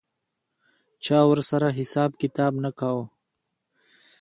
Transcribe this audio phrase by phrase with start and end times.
[1.03, 3.05] چا ورسره حساب کتاب نه کاوه.